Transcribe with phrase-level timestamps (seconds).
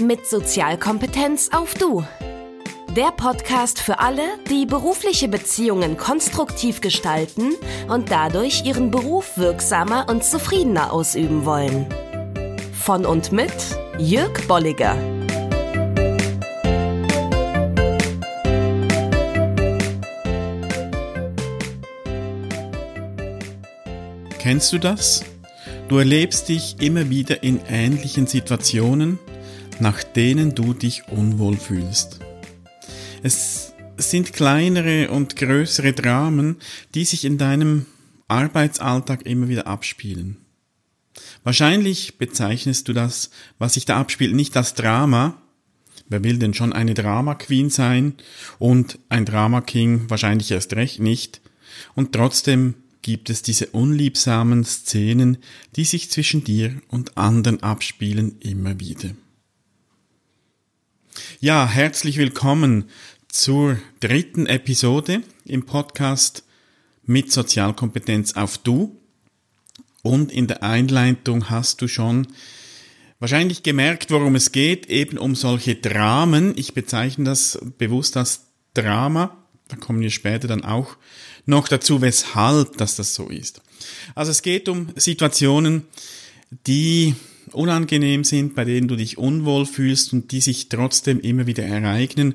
[0.00, 2.04] mit Sozialkompetenz auf Du.
[2.94, 7.52] Der Podcast für alle, die berufliche Beziehungen konstruktiv gestalten
[7.88, 11.86] und dadurch ihren Beruf wirksamer und zufriedener ausüben wollen.
[12.72, 13.52] Von und mit
[13.98, 14.96] Jörg Bolliger.
[24.38, 25.24] Kennst du das?
[25.88, 29.18] Du erlebst dich immer wieder in ähnlichen Situationen,
[29.80, 32.20] nach denen du dich unwohl fühlst.
[33.22, 36.56] Es sind kleinere und größere Dramen,
[36.94, 37.86] die sich in deinem
[38.28, 40.38] Arbeitsalltag immer wieder abspielen.
[41.44, 45.40] Wahrscheinlich bezeichnest du das, was sich da abspielt, nicht als Drama.
[46.08, 48.14] Wer will denn schon eine Drama Queen sein?
[48.58, 51.40] Und ein Drama King wahrscheinlich erst recht nicht.
[51.94, 55.38] Und trotzdem gibt es diese unliebsamen Szenen,
[55.76, 59.10] die sich zwischen dir und anderen abspielen, immer wieder.
[61.40, 62.90] Ja, herzlich willkommen
[63.28, 66.44] zur dritten Episode im Podcast
[67.04, 69.00] mit Sozialkompetenz auf Du.
[70.02, 72.28] Und in der Einleitung hast du schon
[73.18, 76.52] wahrscheinlich gemerkt, worum es geht, eben um solche Dramen.
[76.56, 79.36] Ich bezeichne das bewusst als Drama.
[79.68, 80.96] Da kommen wir später dann auch
[81.44, 83.60] noch dazu, weshalb dass das so ist.
[84.14, 85.86] Also es geht um Situationen,
[86.66, 87.14] die
[87.56, 92.34] unangenehm sind, bei denen du dich unwohl fühlst und die sich trotzdem immer wieder ereignen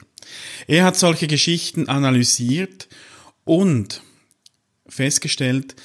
[0.68, 2.88] Er hat solche Geschichten analysiert
[3.44, 4.01] und
[4.88, 5.75] festgestellt,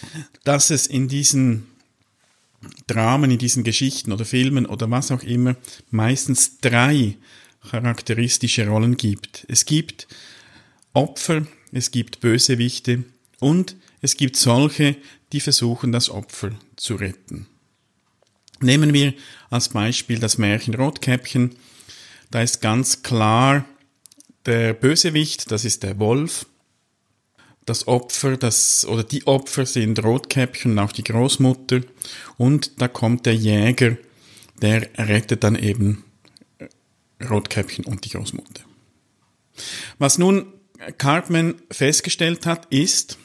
[0.44, 1.66] dass es in diesen
[2.86, 5.56] Dramen, in diesen Geschichten oder Filmen oder was auch immer
[5.90, 7.16] meistens drei
[7.70, 9.46] charakteristische Rollen gibt.
[9.48, 10.06] Es gibt
[10.92, 13.04] Opfer, es gibt Bösewichte
[13.38, 14.96] und es gibt solche,
[15.32, 17.46] die versuchen, das Opfer zu retten.
[18.60, 19.14] Nehmen wir
[19.48, 21.56] als Beispiel das Märchen Rotkäppchen.
[22.30, 23.64] Da ist ganz klar
[24.46, 26.46] der Bösewicht, das ist der Wolf.
[27.66, 31.80] Das Opfer, das, oder die Opfer sind Rotkäppchen und auch die Großmutter.
[32.36, 33.96] Und da kommt der Jäger,
[34.60, 36.04] der rettet dann eben
[37.28, 38.64] Rotkäppchen und die Großmutter.
[39.98, 40.52] Was nun
[40.98, 43.18] Cartman festgestellt hat, ist,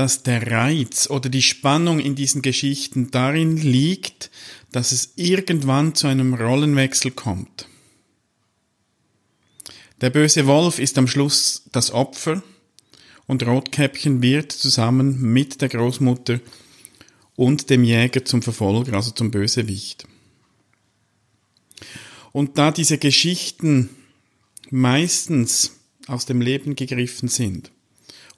[0.00, 4.30] dass der Reiz oder die Spannung in diesen Geschichten darin liegt,
[4.72, 7.68] dass es irgendwann zu einem Rollenwechsel kommt.
[10.00, 12.42] Der böse Wolf ist am Schluss das Opfer
[13.26, 16.40] und Rotkäppchen wird zusammen mit der Großmutter
[17.36, 20.06] und dem Jäger zum Verfolger, also zum Bösewicht.
[22.32, 23.90] Und da diese Geschichten
[24.70, 25.72] meistens
[26.06, 27.70] aus dem Leben gegriffen sind,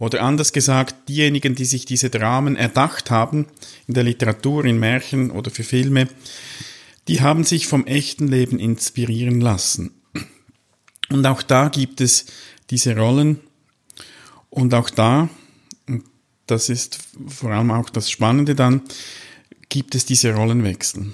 [0.03, 3.47] oder anders gesagt, diejenigen, die sich diese Dramen erdacht haben,
[3.87, 6.09] in der Literatur, in Märchen oder für Filme,
[7.07, 9.93] die haben sich vom echten Leben inspirieren lassen.
[11.09, 12.27] Und auch da gibt es
[12.69, 13.39] diese Rollen.
[14.51, 15.29] Und auch da,
[16.49, 16.99] das ist
[17.29, 18.83] vor allem auch das Spannende dann,
[19.69, 21.13] gibt es diese Rollenwechsel.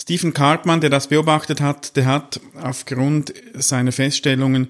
[0.00, 4.68] Stephen Cartman, der das beobachtet hat, der hat aufgrund seiner Feststellungen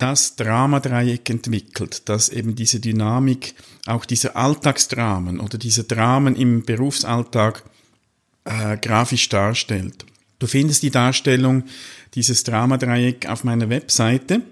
[0.00, 3.54] das Dramadreieck entwickelt, das eben diese Dynamik
[3.86, 7.62] auch dieser Alltagsdramen oder diese Dramen im Berufsalltag
[8.44, 10.06] äh, grafisch darstellt.
[10.38, 11.64] Du findest die Darstellung
[12.14, 14.42] dieses Dramadreieck auf meiner Webseite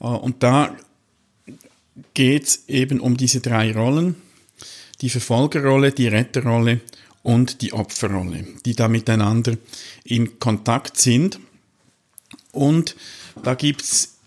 [0.00, 0.74] äh, und da
[2.14, 4.16] geht es eben um diese drei Rollen,
[5.00, 6.80] die Verfolgerrolle, die Retterrolle
[7.22, 9.56] und die Opferrolle, die da miteinander
[10.04, 11.38] in Kontakt sind.
[12.52, 12.96] Und
[13.42, 14.18] da gibt's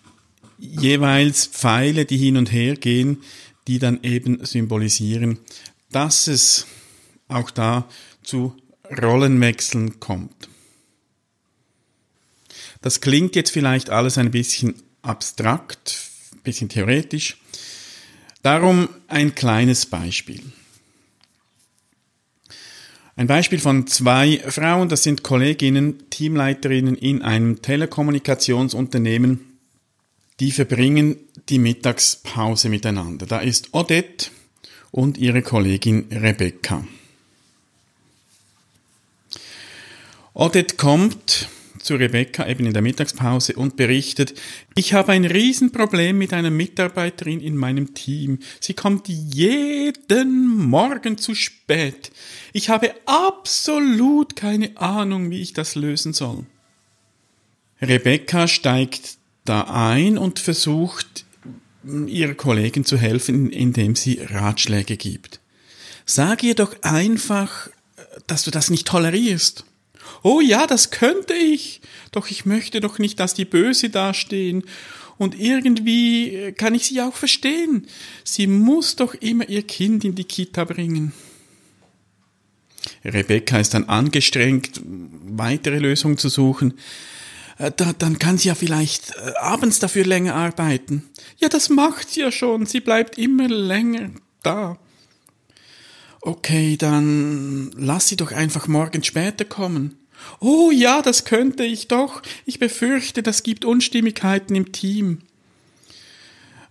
[0.58, 3.24] jeweils Pfeile, die hin und her gehen,
[3.68, 5.40] die dann eben symbolisieren,
[5.92, 6.68] dass es
[7.28, 7.90] auch da
[8.24, 8.56] zu
[9.02, 10.50] Rollenwechseln kommt.
[12.82, 15.98] Das klingt jetzt vielleicht alles ein bisschen abstrakt,
[16.34, 17.38] ein bisschen theoretisch.
[18.44, 20.44] Darum ein kleines Beispiel.
[23.18, 29.58] Ein Beispiel von zwei Frauen, das sind Kolleginnen, Teamleiterinnen in einem Telekommunikationsunternehmen,
[30.42, 31.16] die verbringen
[31.48, 33.26] die Mittagspause miteinander.
[33.26, 34.32] Da ist Odette
[34.92, 36.86] und ihre Kollegin Rebecca.
[40.34, 41.48] Odette kommt
[41.86, 44.34] zu Rebecca eben in der Mittagspause und berichtet,
[44.76, 48.40] ich habe ein Riesenproblem mit einer Mitarbeiterin in meinem Team.
[48.60, 52.12] Sie kommt jeden Morgen zu spät.
[52.54, 56.46] Ich habe absolut keine Ahnung, wie ich das lösen soll.
[57.82, 61.26] Rebecca steigt da ein und versucht,
[62.08, 65.40] ihrer Kollegin zu helfen, indem sie Ratschläge gibt.
[66.06, 67.70] Sag ihr doch einfach,
[68.26, 69.66] dass du das nicht tolerierst.
[70.24, 71.82] Oh ja, das könnte ich.
[72.12, 74.64] Doch ich möchte doch nicht, dass die böse dastehen.
[75.18, 77.88] Und irgendwie äh, kann ich sie auch verstehen.
[78.24, 81.14] Sie muss doch immer ihr Kind in die Kita bringen.
[83.04, 86.74] Rebecca ist dann angestrengt, weitere Lösungen zu suchen.
[87.58, 91.04] Äh, da, dann kann sie ja vielleicht äh, abends dafür länger arbeiten.
[91.38, 92.66] Ja, das macht sie ja schon.
[92.66, 94.12] Sie bleibt immer länger
[94.44, 94.78] da.
[96.26, 99.94] Okay, dann lass sie doch einfach morgen später kommen.
[100.40, 102.24] Oh ja, das könnte ich doch.
[102.48, 105.20] Ich befürchte, das gibt Unstimmigkeiten im Team.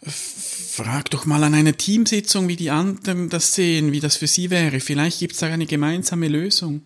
[0.03, 4.51] Frag doch mal an einer Teamsitzung, wie die anderen das sehen, wie das für sie
[4.51, 4.81] wäre.
[4.81, 6.83] Vielleicht gibt's da eine gemeinsame Lösung.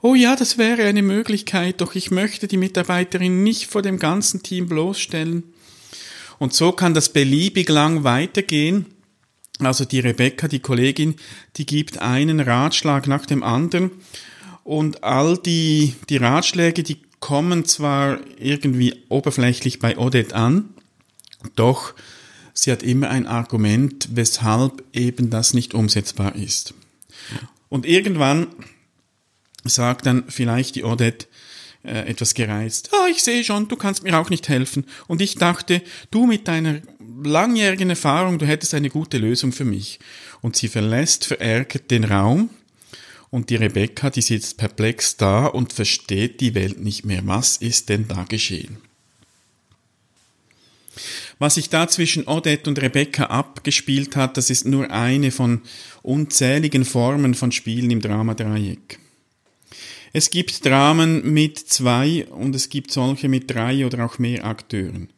[0.00, 4.42] Oh ja, das wäre eine Möglichkeit, doch ich möchte die Mitarbeiterin nicht vor dem ganzen
[4.42, 5.42] Team bloßstellen.
[6.38, 8.86] Und so kann das beliebig lang weitergehen.
[9.58, 11.16] Also die Rebecca, die Kollegin,
[11.56, 13.90] die gibt einen Ratschlag nach dem anderen
[14.64, 20.68] und all die, die Ratschläge, die kommen zwar irgendwie oberflächlich bei Odette an,
[21.54, 21.94] doch
[22.52, 26.74] sie hat immer ein Argument, weshalb eben das nicht umsetzbar ist.
[27.68, 28.48] Und irgendwann
[29.64, 31.26] sagt dann vielleicht die Odette
[31.82, 34.84] äh, etwas gereizt, ah, ich sehe schon, du kannst mir auch nicht helfen.
[35.06, 36.80] Und ich dachte, du mit deiner
[37.22, 39.98] langjährigen Erfahrung, du hättest eine gute Lösung für mich.
[40.42, 42.50] Und sie verlässt verärgert den Raum
[43.30, 47.22] und die Rebecca, die sitzt perplex da und versteht die Welt nicht mehr.
[47.24, 48.78] Was ist denn da geschehen?
[51.38, 55.62] Was sich da zwischen Odette und Rebecca abgespielt hat, das ist nur eine von
[56.02, 58.98] unzähligen Formen von Spielen im Dramadreieck.
[60.16, 65.10] Es gibt Dramen mit zwei und es gibt solche mit drei oder auch mehr Akteuren.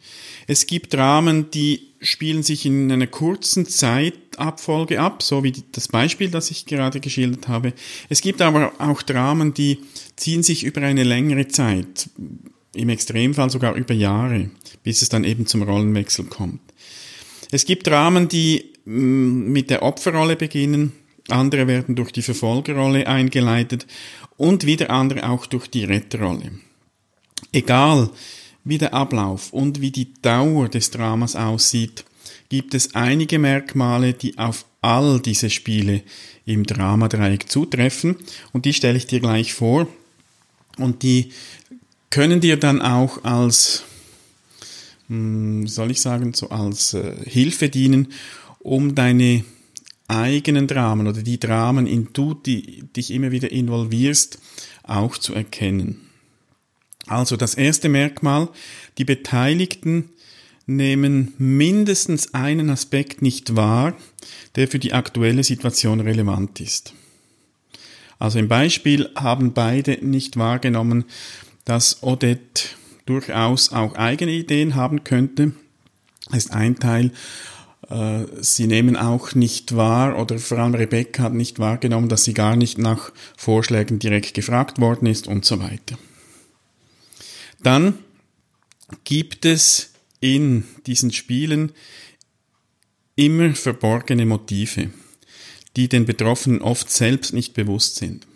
[0.48, 6.30] Es gibt Dramen, die spielen sich in einer kurzen Zeitabfolge ab, so wie das Beispiel,
[6.32, 7.74] das ich gerade geschildert habe.
[8.08, 9.78] Es gibt aber auch Dramen, die
[10.16, 12.10] ziehen sich über eine längere Zeit,
[12.74, 14.50] im Extremfall sogar über Jahre,
[14.82, 16.60] bis es dann eben zum Rollenwechsel kommt.
[17.52, 20.92] Es gibt Dramen, die mm, mit der Opferrolle beginnen,
[21.30, 23.86] andere werden durch die Verfolgerrolle eingeleitet
[24.36, 26.52] und wieder andere auch durch die Retterrolle.
[27.52, 28.10] Egal
[28.64, 32.04] wie der Ablauf und wie die Dauer des Dramas aussieht,
[32.48, 36.02] gibt es einige Merkmale, die auf all diese Spiele
[36.46, 38.16] im Dramadreieck zutreffen
[38.52, 39.88] und die stelle ich dir gleich vor
[40.78, 41.32] und die
[42.10, 43.84] können dir dann auch als,
[45.08, 48.08] hm, soll ich sagen, so als äh, Hilfe dienen,
[48.60, 49.44] um deine
[50.08, 54.38] eigenen Dramen oder die Dramen, in du die, dich immer wieder involvierst,
[54.82, 56.00] auch zu erkennen.
[57.06, 58.48] Also das erste Merkmal,
[58.98, 60.10] die Beteiligten
[60.66, 63.96] nehmen mindestens einen Aspekt nicht wahr,
[64.56, 66.92] der für die aktuelle Situation relevant ist.
[68.18, 71.04] Also im Beispiel haben beide nicht wahrgenommen,
[71.64, 72.64] dass Odette
[73.06, 75.52] durchaus auch eigene Ideen haben könnte.
[76.32, 77.12] Ist ein Teil.
[77.88, 82.34] Äh, sie nehmen auch nicht wahr, oder vor allem Rebecca hat nicht wahrgenommen, dass sie
[82.34, 85.98] gar nicht nach Vorschlägen direkt gefragt worden ist und so weiter.
[87.62, 87.98] Dann
[89.04, 91.72] gibt es in diesen Spielen
[93.16, 94.90] immer verborgene Motive,
[95.76, 98.26] die den Betroffenen oft selbst nicht bewusst sind.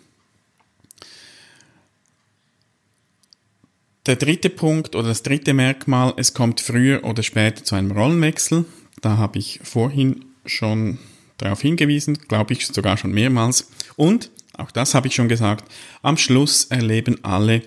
[4.05, 8.65] Der dritte Punkt oder das dritte Merkmal, es kommt früher oder später zu einem Rollenwechsel.
[9.03, 10.97] Da habe ich vorhin schon
[11.37, 13.67] darauf hingewiesen, glaube ich sogar schon mehrmals.
[13.97, 15.69] Und, auch das habe ich schon gesagt,
[16.01, 17.63] am Schluss erleben alle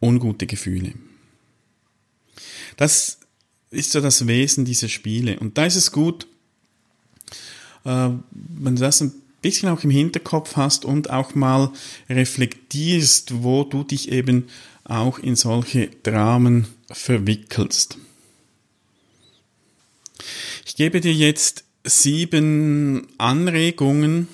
[0.00, 0.92] ungute Gefühle.
[2.76, 3.18] Das
[3.70, 5.40] ist so das Wesen dieser Spiele.
[5.40, 6.28] Und da ist es gut,
[7.84, 9.12] äh, wenn du das ein
[9.42, 11.72] bisschen auch im Hinterkopf hast und auch mal
[12.08, 14.46] reflektierst, wo du dich eben
[14.84, 17.98] auch in solche Dramen verwickelst.
[20.70, 24.28] Ich gebe dir jetzt sieben Anregungen,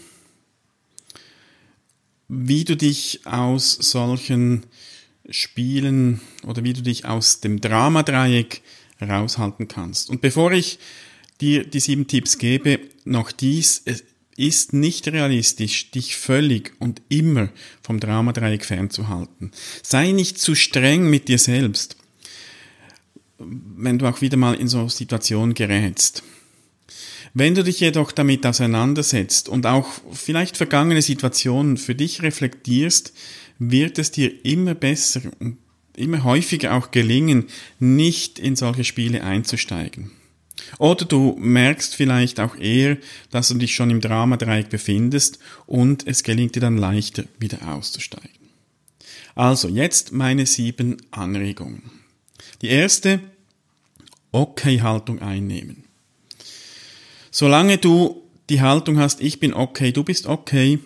[2.29, 4.67] wie du dich aus solchen
[5.31, 8.61] Spielen oder wie du dich aus dem Dramadreieck
[9.01, 10.11] raushalten kannst.
[10.11, 10.79] Und bevor ich
[11.41, 14.05] dir die sieben Tipps gebe, noch dies, es
[14.37, 17.49] ist nicht realistisch, dich völlig und immer
[17.81, 19.53] vom Dramadreieck fernzuhalten.
[19.83, 21.97] Sei nicht zu streng mit dir selbst,
[23.39, 26.23] wenn du auch wieder mal in so Situationen gerätst.
[27.35, 33.13] Wenn du dich jedoch damit auseinandersetzt und auch vielleicht vergangene Situationen für dich reflektierst,
[33.59, 35.59] wird es dir immer besser und
[35.97, 37.47] immer häufiger auch gelingen,
[37.79, 40.13] nicht in solche Spiele einzusteigen.
[40.79, 42.97] Oder du merkst vielleicht auch eher,
[43.31, 48.31] dass du dich schon im Dramadreieck befindest und es gelingt dir dann leichter, wieder auszusteigen.
[49.35, 51.83] Also, jetzt meine sieben Anregungen.
[52.63, 53.21] Die erste,
[54.33, 55.85] Okay-Haltung einnehmen.
[57.31, 60.79] Solange du die Haltung hast, ich bin okay, du bist okay,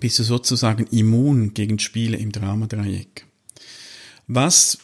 [0.00, 3.26] bist du sozusagen immun gegen Spiele im Dramadreieck.
[4.26, 4.78] Was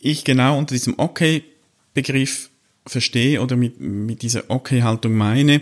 [0.00, 2.50] ich genau unter diesem Okay-Begriff
[2.86, 5.60] verstehe oder mit, mit dieser Okay-Haltung meine,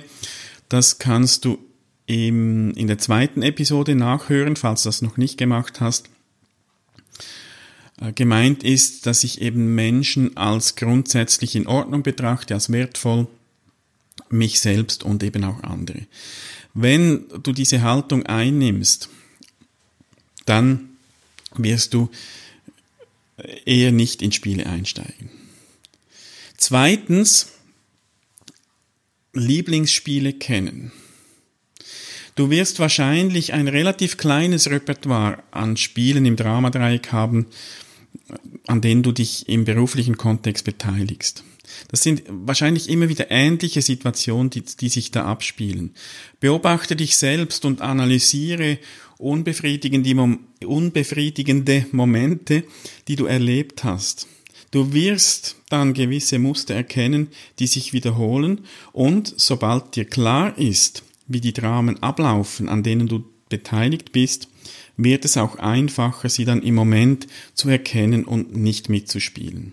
[0.68, 1.58] das kannst du
[2.06, 6.08] im, in der zweiten Episode nachhören, falls du das noch nicht gemacht hast.
[8.00, 13.26] Äh, gemeint ist, dass ich eben Menschen als grundsätzlich in Ordnung betrachte, als wertvoll
[14.28, 16.06] mich selbst und eben auch andere.
[16.74, 19.08] Wenn du diese Haltung einnimmst,
[20.44, 20.90] dann
[21.54, 22.10] wirst du
[23.64, 25.30] eher nicht in Spiele einsteigen.
[26.56, 27.52] Zweitens,
[29.32, 30.92] Lieblingsspiele kennen.
[32.34, 37.46] Du wirst wahrscheinlich ein relativ kleines Repertoire an Spielen im Dramadreieck haben,
[38.66, 41.44] an denen du dich im beruflichen Kontext beteiligst.
[41.88, 45.94] Das sind wahrscheinlich immer wieder ähnliche Situationen, die, die sich da abspielen.
[46.40, 48.78] Beobachte dich selbst und analysiere
[49.18, 52.64] unbefriedigende, unbefriedigende Momente,
[53.08, 54.26] die du erlebt hast.
[54.70, 61.40] Du wirst dann gewisse Muster erkennen, die sich wiederholen und sobald dir klar ist, wie
[61.40, 64.48] die Dramen ablaufen, an denen du beteiligt bist,
[64.96, 69.72] wird es auch einfacher, sie dann im Moment zu erkennen und nicht mitzuspielen.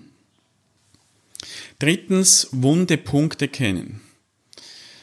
[1.79, 4.01] Drittens, wunde Punkte kennen.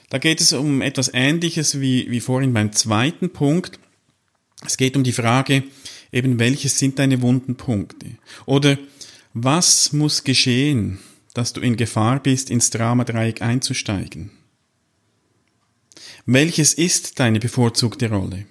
[0.08, 3.78] Da geht es um etwas Ähnliches wie, wie vorhin beim zweiten Punkt.
[4.66, 5.62] Es geht um die Frage,
[6.12, 8.06] eben welches sind deine wunden Punkte?
[8.46, 8.78] Oder
[9.32, 10.98] was muss geschehen,
[11.34, 14.32] dass du in Gefahr bist, ins Dramadreieck einzusteigen?
[16.26, 18.46] Welches ist deine bevorzugte Rolle?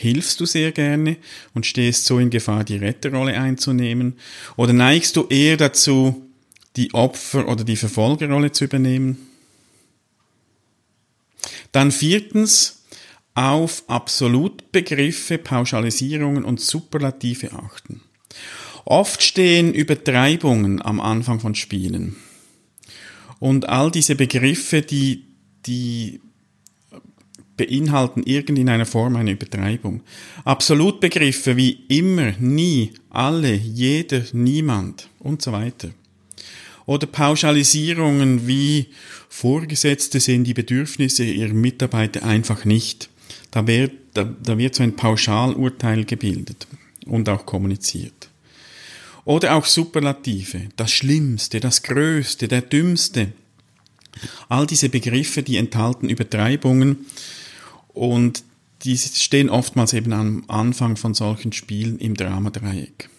[0.00, 1.16] Hilfst du sehr gerne
[1.54, 4.16] und stehst so in Gefahr, die Retterrolle einzunehmen?
[4.56, 6.30] Oder neigst du eher dazu,
[6.76, 9.26] die Opfer- oder die Verfolgerrolle zu übernehmen.
[11.72, 12.84] Dann viertens,
[13.34, 18.00] auf Absolutbegriffe, Pauschalisierungen und Superlative achten.
[18.84, 22.14] Oft stehen Übertreibungen am Anfang von Spielen.
[23.40, 25.26] Und all diese Begriffe, die,
[25.66, 26.20] die
[27.58, 30.00] beinhalten irgendeiner Form eine Übertreibung.
[30.44, 35.90] Absolutbegriffe wie immer, nie, alle, jeder, niemand und so weiter.
[36.86, 38.86] Oder Pauschalisierungen wie
[39.28, 43.10] Vorgesetzte sehen die Bedürfnisse ihrer Mitarbeiter einfach nicht.
[43.50, 46.66] Da wird, da, da wird so ein Pauschalurteil gebildet
[47.04, 48.30] und auch kommuniziert.
[49.24, 53.32] Oder auch Superlative, das Schlimmste, das Größte, der Dümmste.
[54.48, 57.04] All diese Begriffe, die enthalten Übertreibungen
[57.98, 58.44] und
[58.82, 63.10] die stehen oftmals eben am Anfang von solchen Spielen im Dramadreieck.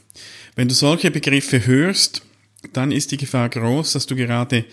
[0.55, 2.21] Wenn du solche Begriffe hörst,
[2.71, 4.65] dann ist die Gefahr groß, dass du gerade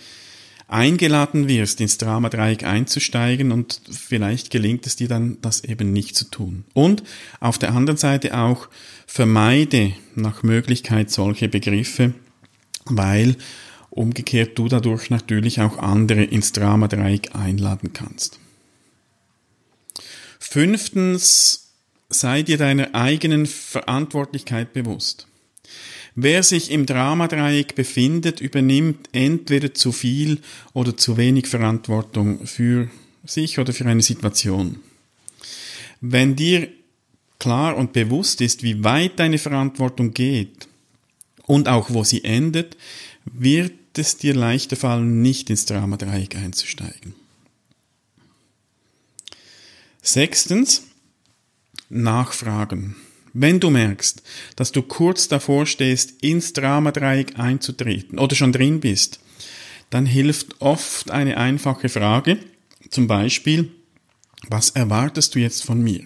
[0.69, 6.25] eingeladen wirst, ins Dramadreieck einzusteigen und vielleicht gelingt es dir dann, das eben nicht zu
[6.25, 6.63] tun.
[6.73, 7.03] Und
[7.41, 8.69] auf der anderen Seite auch
[9.07, 12.13] vermeide nach Möglichkeit solche Begriffe,
[12.85, 13.35] weil
[13.89, 18.39] umgekehrt du dadurch natürlich auch andere ins Dramadreieck einladen kannst.
[20.39, 21.73] Fünftens,
[22.09, 25.27] sei dir deiner eigenen Verantwortlichkeit bewusst.
[26.15, 30.39] Wer sich im Dramadreieck befindet, übernimmt entweder zu viel
[30.73, 32.89] oder zu wenig Verantwortung für
[33.23, 34.79] sich oder für eine Situation.
[36.01, 36.69] Wenn dir
[37.39, 40.67] klar und bewusst ist, wie weit deine Verantwortung geht
[41.43, 42.77] und auch wo sie endet,
[43.25, 47.13] wird es dir leichter fallen, nicht ins Dramadreieck einzusteigen.
[50.07, 50.83] Sechstens,
[51.89, 52.95] nachfragen.
[53.33, 54.23] Wenn du merkst,
[54.55, 59.19] dass du kurz davor stehst, ins Dramadreieck einzutreten oder schon drin bist,
[59.89, 62.39] dann hilft oft eine einfache Frage,
[62.89, 63.69] zum Beispiel,
[64.47, 66.05] was erwartest du jetzt von mir?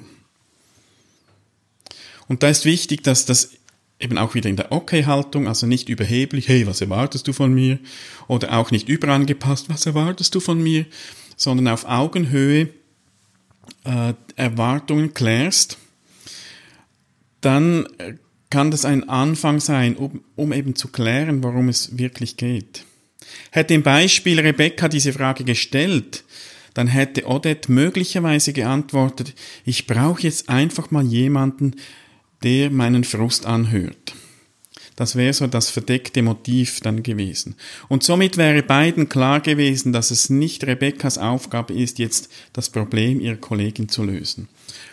[2.27, 3.51] Und da ist wichtig, dass das
[3.99, 7.77] eben auch wieder in der Okay-Haltung, also nicht überheblich, hey, was erwartest du von mir?
[8.27, 10.87] Oder auch nicht überangepasst, was erwartest du von mir?
[11.37, 12.69] Sondern auf Augenhöhe
[13.83, 15.77] äh, Erwartungen klärst,
[17.41, 17.87] dann
[18.49, 22.85] kann das ein Anfang sein, um, um eben zu klären, worum es wirklich geht.
[23.51, 26.23] Hätte im Beispiel Rebecca diese Frage gestellt,
[26.73, 29.33] dann hätte Odette möglicherweise geantwortet,
[29.65, 31.75] ich brauche jetzt einfach mal jemanden,
[32.43, 34.13] der meinen Frust anhört.
[35.01, 37.55] Das wäre so das verdeckte Motiv dann gewesen.
[37.87, 43.19] Und somit wäre beiden klar gewesen, dass es nicht Rebekkas Aufgabe ist, jetzt das Problem
[43.19, 44.47] ihrer Kollegin zu lösen.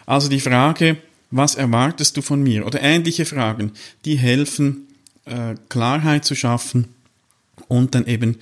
[0.06, 0.96] Also die Frage,
[1.30, 2.64] was erwartest du von mir?
[2.66, 3.72] Oder ähnliche Fragen,
[4.06, 4.86] die helfen,
[5.26, 6.88] äh, Klarheit zu schaffen
[7.66, 8.38] und dann eben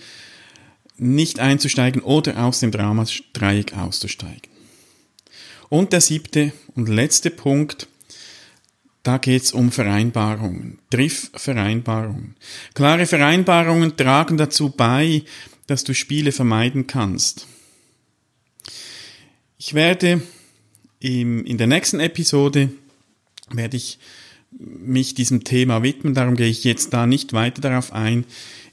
[0.98, 4.52] nicht einzusteigen oder aus dem Dramadreieck auszusteigen.
[5.68, 7.88] Und der siebte und letzte Punkt,
[9.06, 12.34] da geht's um Vereinbarungen, Triff-Vereinbarungen.
[12.74, 15.22] Klare Vereinbarungen tragen dazu bei,
[15.68, 17.46] dass du Spiele vermeiden kannst.
[19.58, 20.22] Ich werde
[20.98, 22.70] im, in der nächsten Episode
[23.50, 23.98] werde ich
[24.58, 28.24] mich diesem Thema widmen, darum gehe ich jetzt da nicht weiter darauf ein.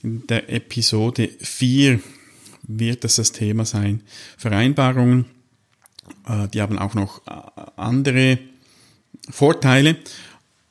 [0.01, 1.99] In der Episode 4
[2.63, 4.01] wird das das Thema sein.
[4.37, 5.25] Vereinbarungen,
[6.27, 7.31] äh, die haben auch noch äh,
[7.75, 8.39] andere
[9.29, 9.97] Vorteile.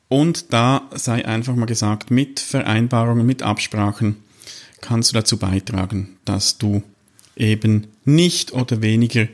[0.09, 4.17] Und da sei einfach mal gesagt, mit Vereinbarungen, mit Absprachen
[4.81, 6.83] kannst du dazu beitragen, dass du
[7.35, 9.27] eben nicht oder weniger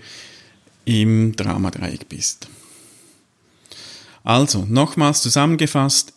[0.86, 2.48] im Dramadreieck bist.
[4.24, 6.14] Also, nochmals zusammengefasst,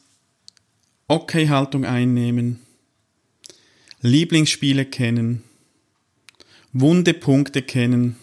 [1.09, 2.61] Okay-Haltung einnehmen,
[4.01, 5.43] Lieblingsspiele kennen,
[6.73, 8.17] wunde Punkte kennen,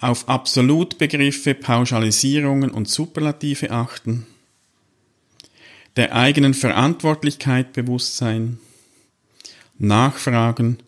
[0.00, 4.26] auf Absolutbegriffe, Pauschalisierungen und Superlative achten,
[5.96, 8.58] der eigenen Verantwortlichkeit bewusst sein,
[9.78, 10.78] nachfragen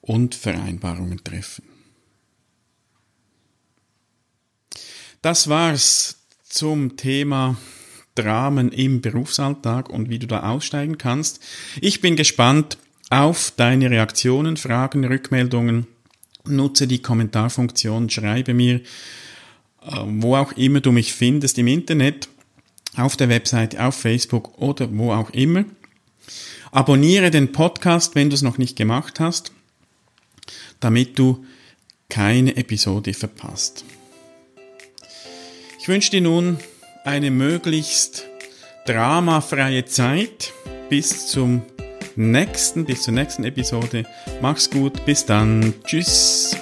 [0.00, 1.64] und Vereinbarungen treffen.
[5.22, 7.56] Das war's zum Thema
[8.14, 11.42] Dramen im Berufsalltag und wie du da aussteigen kannst.
[11.80, 12.78] Ich bin gespannt
[13.10, 15.86] auf deine Reaktionen, Fragen, Rückmeldungen
[16.44, 22.28] nutze die Kommentarfunktion, schreibe mir, äh, wo auch immer du mich findest im Internet,
[22.96, 25.64] auf der Webseite, auf Facebook oder wo auch immer.
[26.70, 29.52] Abonniere den Podcast, wenn du es noch nicht gemacht hast,
[30.80, 31.44] damit du
[32.08, 33.84] keine Episode verpasst.
[35.78, 36.58] Ich wünsche dir nun
[37.04, 38.24] eine möglichst
[38.86, 40.52] dramafreie Zeit
[40.88, 41.62] bis zum
[42.16, 44.04] nächsten, bis zur nächsten Episode.
[44.40, 45.74] Mach's gut, bis dann.
[45.84, 46.56] Tschüss.